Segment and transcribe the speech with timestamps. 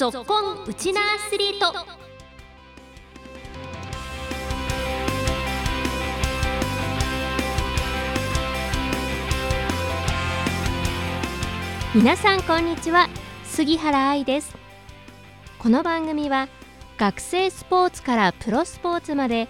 [0.00, 1.74] ぞっこんウチナアスリート。
[11.94, 13.10] 皆さんこんにちは。
[13.44, 14.56] 杉原愛です。
[15.58, 16.48] この番組は
[16.96, 19.48] 学生スポーツからプロスポーツまで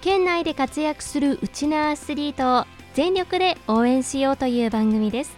[0.00, 5.36] 県内で活躍するウチナアスリートを全力で応援しようという番組です。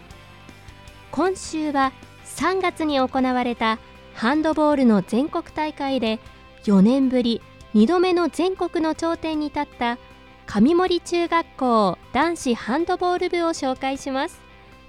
[1.10, 1.92] 今週は
[2.24, 3.78] 3月に行われた
[4.14, 6.20] ハンドボールの全国大会で
[6.62, 7.42] 4年ぶり
[7.74, 9.98] 2度目の全国の頂点に立った
[10.46, 14.40] 上森中学校男子ハンドボール部を紹介します。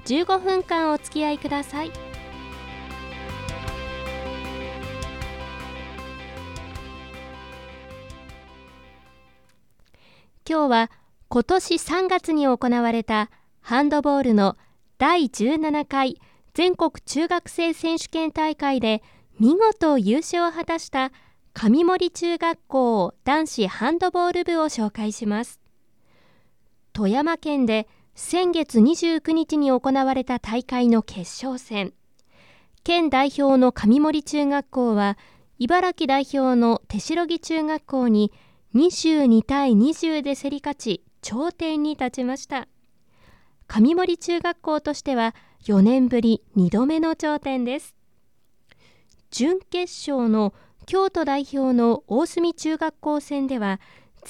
[0.06, 1.92] 15分間お付き合いください。
[10.48, 10.92] 今日は
[11.30, 13.32] 今年3月に行われた
[13.62, 14.56] ハンドボールの
[15.00, 16.22] 第17回
[16.54, 19.02] 全国中学生選手権大会で
[19.38, 21.11] 見事優勝を果たした
[21.53, 25.59] 上森中学校男子ハンドボール部を紹介します。
[26.94, 31.94] 富山県で先月29日に行われた大会の決勝戦。
[32.86, 35.17] 県代表の上森中学校は
[35.59, 38.31] 茨城代表の手代木中学校に
[38.73, 42.70] 22対20で競り勝ち頂点に立ちました。
[43.67, 47.95] 上森中学校としては4年ぶり2度目の頂点です。
[49.36, 50.53] 準決勝の
[50.86, 53.81] 京都代表の大隅中学校戦では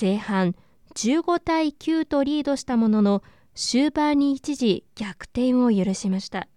[0.02, 0.56] 前半
[0.96, 3.22] 15対9とリードしたものの
[3.54, 6.48] 終盤に一時逆転を許しました。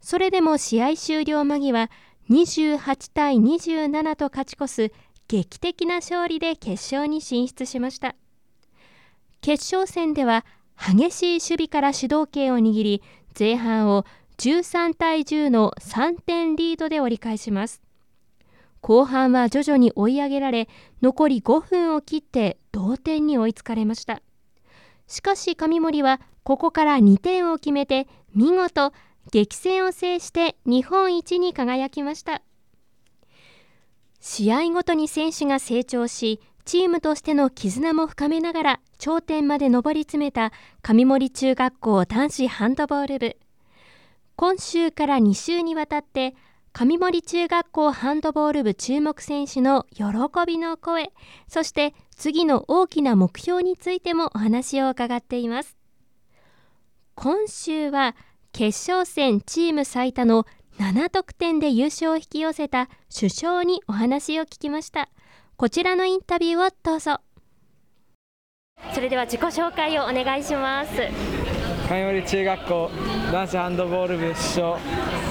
[0.00, 1.90] それでも試合終了間際
[2.30, 4.92] 28対27と勝ち越す
[5.28, 8.14] 劇的な勝利で決勝に進出しました。
[9.42, 10.46] 決勝戦では
[10.78, 13.02] 激しい守備から主導権を握り
[13.38, 14.06] 前半を
[14.38, 17.82] 13対10の3点リードで折り返します。
[18.80, 20.68] 後半は徐々に追い上げられ
[21.00, 24.20] 残り5分を切って同点に追いつかれました。
[25.06, 28.92] しかし上森はここから2点を決めて見事
[29.32, 32.42] 激戦を制して日本一に輝きました。
[34.20, 43.36] 試合ごとに選手が成長しチームとしての絆も深めながら頂点まで上り詰めた上森中学校男子ハンドボール部。
[44.36, 46.34] 今週から2週にわたって
[46.72, 50.04] 上森中学校ハンドボール部注目選手の喜
[50.44, 51.12] びの声
[51.46, 55.76] そして次の大きな目標についてもお話を伺っています。
[57.14, 58.16] 今週は
[58.52, 60.46] 決勝戦チーム最多の
[60.78, 65.08] 7得点で優勝を引き寄せた首相にお話を聞きました。
[65.56, 67.20] こちらのインタビューをどうぞ。
[68.92, 71.43] それでは自己紹介をお願いします。
[71.88, 72.90] 上森中学校
[73.30, 74.78] 男子ハンドボール部主将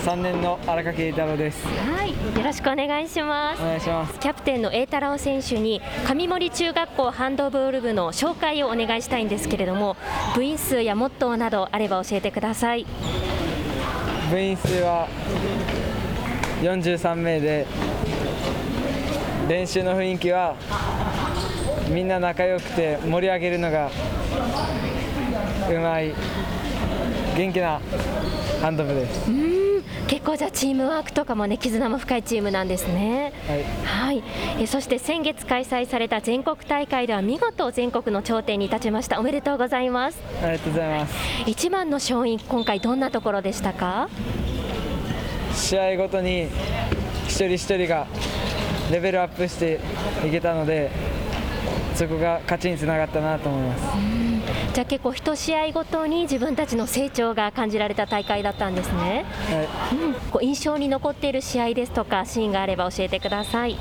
[0.05, 1.65] 3年の荒垣太郎です。
[1.65, 3.61] はいよろしくお願いします。
[3.61, 4.19] お願いします。
[4.19, 9.97] キャプテンの栄太郎選手に上森中学校ハンドボール部の紹介をお願いしたいんですけれども
[10.35, 12.85] 部員数やモットーなどあれば教えてください。
[14.29, 15.07] 部員数は
[16.61, 17.65] 43名で
[19.49, 20.55] 練習の雰囲気は
[21.89, 23.89] みんな仲良くて盛り上げるのが
[25.69, 26.13] うまい
[27.35, 27.79] 元気な
[28.61, 29.31] ハンド部です。
[30.07, 33.33] 結構じゃあチームワークとかもね絆も深いチームなんですね。
[33.47, 34.23] はい、はい、
[34.59, 39.19] えそして先月開催された全国大会では見事全国の頂点に立ちました。
[39.19, 40.19] おめでとうございます。
[40.43, 41.15] ありがとうございます。
[41.47, 44.09] 一番の勝因今回どんなところでしたか？
[45.55, 46.47] 試合ごとに
[47.27, 48.05] 一人一人が
[48.91, 49.79] レベルアップして
[50.25, 50.91] いけたので
[51.95, 53.83] そこが勝ちにつながったなと思います
[54.73, 59.95] じゃあ結構一試合ごとに自分たちの成長が感じられた大会だったんですね、はい。
[59.95, 63.77] うん、こう印象に残っている試合ですとかシーンがあれば教えてください。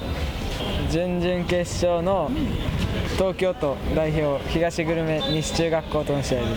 [0.91, 2.31] 準々決勝の
[3.17, 6.51] 東京都代表東久留米西中学校との試合です。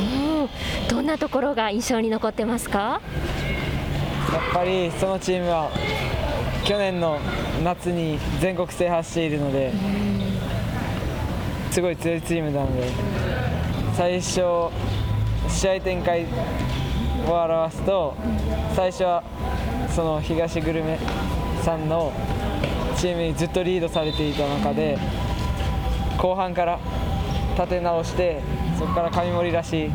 [0.00, 0.48] うん。
[0.88, 3.00] どんなところが印象に残ってますか？
[4.30, 5.70] やっぱりそのチームは
[6.64, 7.18] 去年の
[7.64, 9.72] 夏に全国制覇しているので
[11.70, 12.86] すごい強いチームなので
[13.98, 14.70] 最初
[15.48, 16.24] 試合展開
[17.26, 18.14] を表すと
[18.76, 19.24] 最初は
[19.90, 20.96] その東久留米
[21.64, 22.12] さんの
[22.96, 24.96] チームにずっとリードされていた中で
[26.16, 26.78] 後半から
[27.56, 28.40] 立て直して
[28.78, 29.90] そこから上森らしい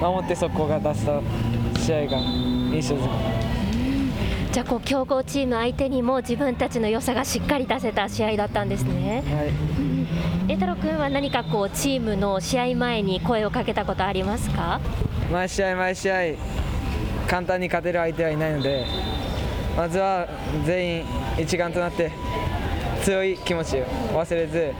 [0.00, 1.20] 守って速攻が出した
[1.78, 9.22] 試合が印象づくじゃあこう強豪チーム相手にも自分たちの良さがしっかり出せた試合だったんですね。
[9.24, 9.95] はい
[10.48, 14.80] 栄太郎君は何かこうチームの試合前に声をかけたことありますか？
[15.32, 16.16] 毎試合毎試合
[17.26, 18.86] 簡単に勝てる相手はいないので
[19.76, 20.28] まずは
[20.64, 21.04] 全員
[21.36, 22.12] 一丸となって
[23.02, 24.72] 強い気持ちを忘れず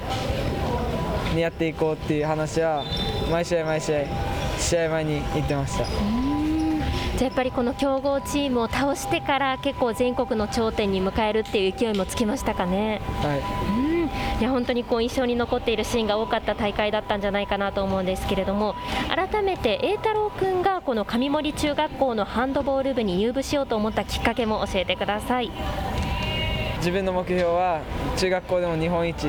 [1.34, 2.84] にやっていこうっていう話は
[3.30, 4.04] 毎試合毎試合
[4.58, 5.84] 試合前に言ってました。
[7.18, 13.00] じゃやっぱりこの強豪チームを倒してから結構全国の頂点に迎えるっていう勢いもつきましたかね？
[13.22, 13.80] はい。
[13.80, 13.95] うん
[14.38, 18.74] いや本当にこう印象に残っているシーンが多かった大会だったんじゃないかなと思うんですけれども
[19.08, 25.50] 改めて栄太郎君がこの上森中学校のハンドボール部に入部しようと思ったきっかけも教えてください。
[26.78, 27.80] 自分の目標は
[28.16, 29.26] 中学校でも日本一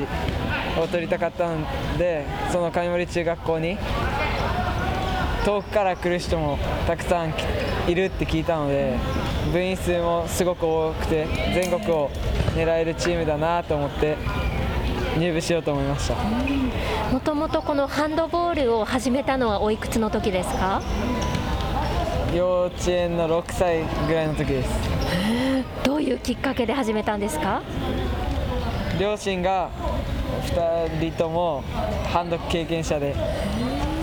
[0.77, 1.57] を取りたかったの
[1.97, 3.77] でその上森中学校に
[5.43, 7.33] 遠くから来る人もたくさん
[7.87, 8.95] いるって聞いたので
[9.51, 11.25] 部員数もすごく多くて
[11.55, 12.11] 全国を
[12.53, 14.17] 狙えるチームだなと思って
[15.17, 16.15] 入部しようと思いました。
[17.11, 20.81] もともとこのハンドボールを始めたのはおいくつの時ですか？
[22.35, 24.69] 幼稚園の6歳ぐらいの時です。
[25.83, 27.61] どういうきっかけで始めたんですか？
[28.99, 29.69] 両親が
[30.55, 31.63] 2人とも
[32.11, 33.15] ハンド経験者で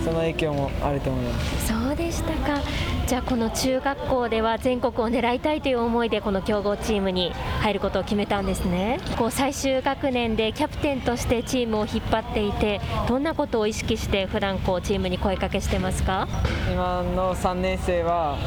[0.05, 1.69] その影響もあると思います。
[1.69, 2.61] そうでしたか
[3.07, 8.99] じゃあこの中学校では全国を狙いたいという思いでこの強豪チームに入ることを決めたんですね。
[9.19, 16.27] こう最終学年でキャプテンとしてチームを引っ張っていてどんなことを意識して普段こうチームに声かけしてますか？
[16.73, 18.39] 今の3年生は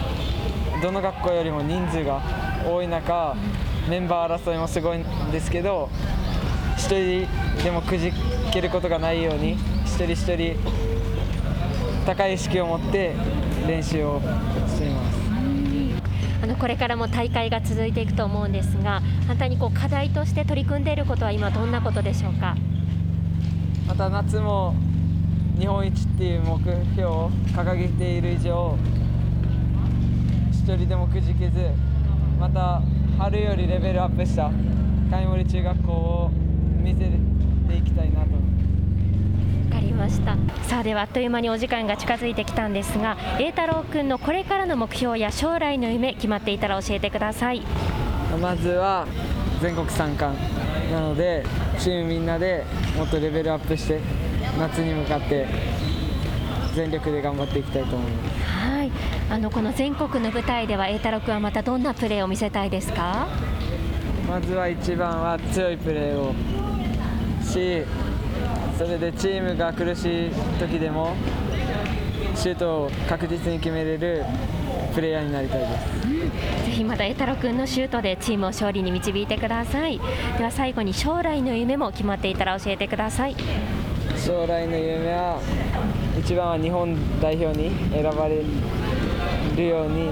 [0.81, 2.21] どの学校よりも人数が
[2.67, 3.35] 多い中
[3.87, 5.89] メンバー争いもすごいんですけど
[6.77, 8.11] 1人でもくじ
[8.51, 9.53] けることがないように
[9.85, 10.55] 一人一人
[12.07, 13.13] 高い意識を持って
[13.67, 14.21] 練習を
[14.67, 15.27] しています。
[16.41, 22.55] あのこれからも大会が続いていくと思うんですが反対にこう課題として取り組んでいることは今どんなことでしょうか？
[23.87, 24.75] また夏も
[25.59, 28.77] 日本一っていう目標を掲げている以上
[30.51, 31.71] 一人でもくじけず
[32.39, 32.81] また
[33.17, 34.51] 春よりレベルアップした
[35.09, 36.29] 上森中学校を
[36.83, 38.27] 見せていきたいなと。
[38.27, 38.56] 思いますわ
[39.77, 40.35] かりました。
[40.63, 47.61] さあではあっという間にお時間が近づいてきたんですが栄太郎君のこれからの目標や将来の夢決まっていたら教えてください。
[48.41, 49.05] まずは
[49.61, 50.37] 全国三冠
[50.91, 51.45] なので
[51.77, 52.65] チームみんなで
[52.97, 53.99] もっとレベルアップして
[54.57, 55.47] 夏に向かって
[56.73, 58.43] 全力で頑張っていきたいと思います。
[58.43, 58.91] はい。
[59.29, 63.27] あのこの全国の舞台では栄太郎君はまたどんなプレーを見せたいですか？
[64.27, 66.33] まずは一番は強いプレーを
[67.43, 67.85] し
[68.77, 70.29] それでチームが苦しい
[70.59, 71.15] 時でも
[72.35, 74.23] シュートを確実に決めれる
[74.93, 76.65] プレイヤーになりたいです。
[76.65, 79.99] ぜひまた栄太郎君のシュートでチームを勝利に導いてください。
[80.37, 83.35] では最後に将来の夢も決まっていたら教えてください。
[84.15, 85.39] 将来の夢は
[86.19, 88.43] 一番は日本代表に選ばれ
[89.55, 90.11] るように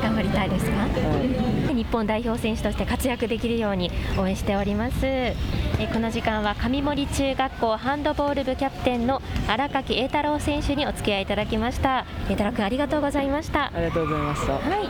[0.00, 0.76] 頑張りたいですか？
[0.76, 1.74] はい。
[1.74, 4.94] 日本代表選手として活躍できるように応援しております。
[5.04, 12.06] えーこの時間は上森中学校ハンドボール部キャプテンの荒垣栄太郎選手にお付き合いいただきました。
[12.28, 13.66] 栄太郎君ありがとうございました。
[13.74, 14.52] ありがとうございました。
[14.52, 14.88] はい。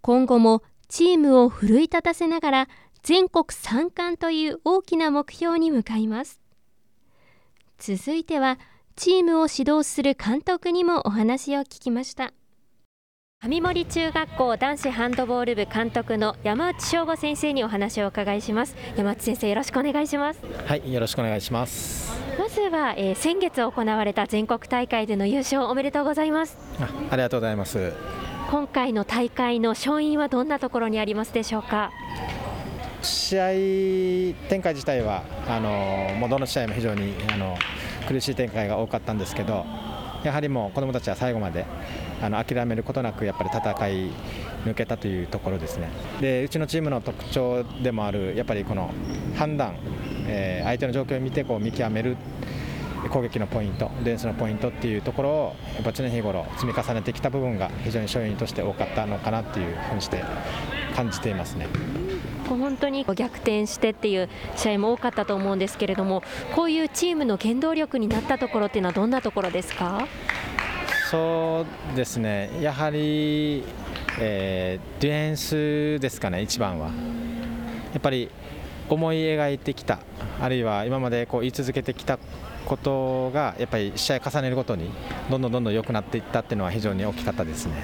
[0.00, 2.68] 今後もチームを奮い立たせながら
[3.04, 6.40] 全国三冠という大きな目標に向かいます。
[7.78, 8.58] 続いては
[8.96, 12.32] チームを指導する監督にもお話を聞きました
[13.44, 22.12] 上森中学校男子ハンドボール部監督の山内翔吾先生にお話をお伺いします山内先生よろしくお願いしますはい、よろしくお願いします。
[22.38, 27.92] まずは、えー先月行われた全国大会での優勝おめでとうございますあありがとうございます。
[28.48, 31.90] 今回の大会の勝因はどんなところにありますでしょうか？
[33.02, 33.48] 試合
[34.48, 37.56] 展開自体はあのもうどの試合も非常にあの
[38.06, 39.64] 苦しい展開が多かったんですけど、
[40.24, 41.66] やはりもう子どもたちは最後まで
[42.22, 44.10] あの諦めることなくやっぱり戦い
[44.64, 45.88] 抜けたというところですね。
[46.20, 48.90] でうちのチームの特徴でもあるやっぱりこの
[49.36, 49.76] 判断、
[50.26, 52.16] えー相手の状況を見てこう見極める
[53.10, 60.22] 攻撃のポイント、デンスのポイントっていうところをやっぱ常日頃積み重ねてきた部分が非常に勝因として多かったのかなっていうふうにして
[60.94, 61.66] 感じていますね。
[62.56, 66.22] 本当に逆転してっていう試合も多かったと思うんですけれども
[66.54, 70.06] こういうチームの原動力になったところっていうのはどんなところですか？
[71.10, 73.64] そうですね、やはり、
[74.18, 75.36] えーディフェン
[75.98, 76.86] スですかね、一番は。
[76.86, 76.92] や
[77.98, 78.30] っぱり
[78.88, 79.98] 思い描いてきた、
[80.40, 82.18] あるいは今までこう言い続けてきた
[82.64, 84.90] ことが、やっぱり試合重ねるごとに、
[85.30, 87.74] どんどんどんどん良くなっていったっていうのは非常に大きかったですね。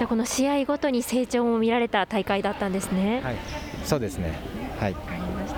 [0.00, 3.20] じゃあこの試合ごとに成長も見られた大会だったんですね。
[3.22, 3.36] はい、
[3.84, 4.32] そうですね。
[4.78, 4.94] はい。
[4.94, 5.52] わかりまし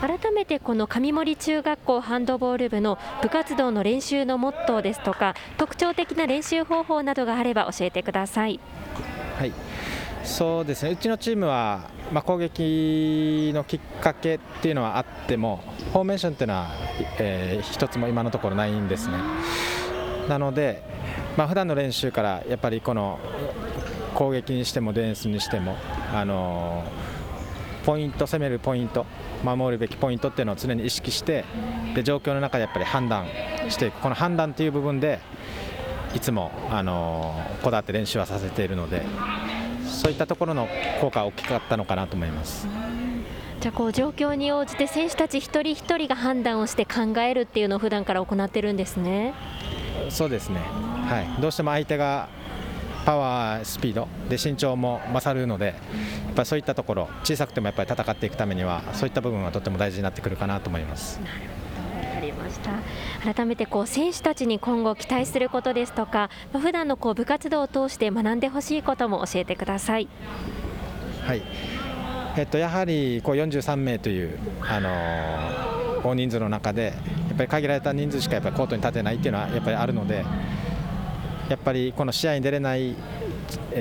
[0.00, 0.06] た。
[0.06, 8.60] 改めてこの上森中学校ハンドボール部の部活動の練習のモットーですとか特徴的な練習方法などがあれば教えてください。
[9.36, 9.52] はい
[10.22, 16.68] そうですねうちのチームは、まあ、攻撃のきっかけっていうのはあってもフォーメーションっていうのは、
[17.18, 19.14] えー、一つも今のところないんですね。
[20.28, 20.80] なので、
[21.36, 23.18] まあ普段の練習からやっぱりこの
[24.14, 25.76] 攻撃にしてもディフェンスにしても、
[26.12, 26.84] あの
[27.84, 29.06] ポイント攻めるポイント
[29.42, 31.44] 守るべきポイントっていうのを常に意識して
[31.94, 33.26] で状況の中でやっぱり判断
[33.68, 35.20] していくこの判断という部分で
[36.14, 39.02] いつも、あのこだわって練習はさせているので
[39.86, 40.68] そういったところの
[41.00, 42.68] 効果は大きかったのかなと思います。
[43.60, 49.34] じゃあこう状況に応じて選手たち一人一人が判断をして考えるっていうのを普段から行ってるんですね。
[50.08, 50.60] そうですね。
[51.06, 51.42] はい。
[51.42, 52.28] どうしても相手が
[53.10, 61.20] パワー、スピードで身長も勝るので、やっぱりそういったところ小さくてもやっぱり戦っていくためにはそういった部分はとても大事になってくるかなと思います。
[62.20, 70.08] りました改めてこう選手たちに今後期待することですとか、まあ、普段のこう部活動を通して学んでほしいことも教えてください。
[71.24, 71.42] はい
[72.36, 76.92] えっと、やはりこう43名という、あのー、大人数の中で
[77.28, 80.24] やっぱり限られた人数しかやっぱりコートに立てないっていうのはやっぱりあるので
[81.50, 82.94] やっぱりこの試合に出れない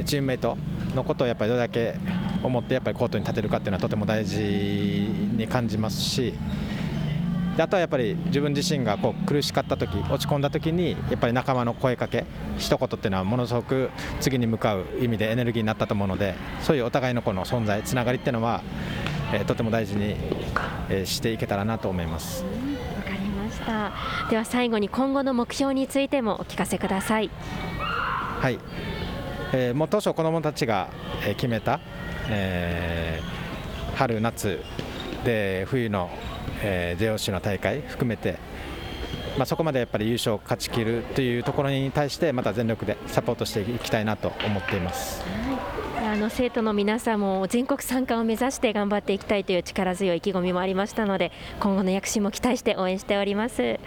[0.03, 0.57] チームメイト
[0.95, 1.95] のことをやっぱりどれだけ
[2.41, 6.33] 思ってやっぱりコートに立てるかっていうのはとても大事に感じますし
[7.55, 12.25] であとはやっぱり自分自身がこう苦しかった時落ち込んだ時にやっぱり仲間の声かけ
[12.57, 18.63] 一言っていうのはものすごく次に向かう意味でエネルギーになったと思うのでそういうお互いのこの存在つながりっていうのは、
[19.31, 20.15] えー、とても大事に、
[20.89, 22.45] えー、していけたらなと思います。
[23.49, 23.91] ました
[24.29, 27.29] では最後に今後の目標についてもお聞かせください。
[28.39, 28.59] はい、
[29.53, 30.89] えー、もう当初子どもたちが
[31.35, 31.81] 決めた、
[32.29, 34.59] えー、春夏
[35.25, 36.09] で冬の
[36.61, 38.37] えー、JOC の大会含めて、
[39.37, 45.23] まあ、そこまでやっぱり優勝を勝ちきるというところに対してまた全力でサポートしていきたいなと思っています。
[46.09, 53.79] あの生徒の皆さんも全国参加を目指して頑張っていきたいという力強い意気込みもありましたので今後の躍進も期待して応援しております。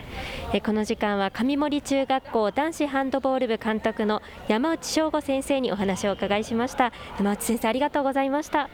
[0.52, 6.92] えこの時間は上森中学校男子ハンドボール部監督の山内翔吾先生にお話を伺いしました。
[7.18, 8.70] 山内先生ありがとうございました。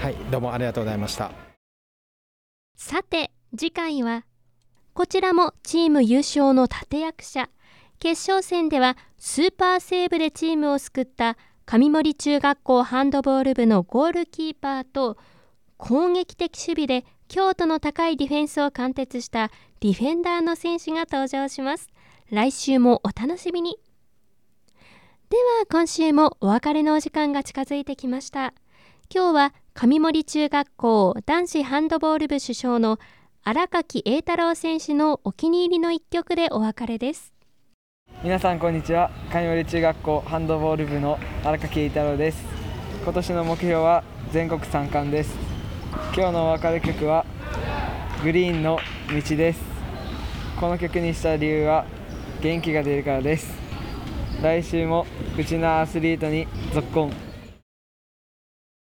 [0.00, 1.32] はいどうもありがとうございました。
[2.76, 4.24] さて次回は
[4.94, 7.50] こちらもチーム優勝の立役者。
[7.98, 11.36] 決勝戦ではスーパーセーブでチームを救った
[11.66, 15.18] 上森中学校ハンドボール部のゴールキーパーと
[15.76, 21.88] 攻撃的守備で強度の高いディフェンスを貫徹したディフェンダーの選手が登場します。
[22.30, 23.78] 来週もお楽しみに。
[25.28, 28.54] では今週もお別れのお時間が近づいてきました。
[29.12, 33.00] 今日は上森中学校男子ハンドボール部主将の
[33.42, 37.35] 荒垣栄太郎選手のお気に入りの一曲でお別れです。
[38.22, 39.10] 皆さんこんにちは。
[39.30, 42.42] 上森中学校ハンドボール部の荒垣栄太郎です。
[43.04, 45.36] 今年の目標は全国3冠です。
[46.16, 47.26] 今日のお別れ曲は
[48.22, 48.80] グリーンの
[49.10, 49.60] 道です。
[50.58, 51.84] この曲にした理由は
[52.40, 53.54] 元気が出るからです。
[54.42, 55.06] 来週も
[55.38, 57.25] うちのアスリートに続行。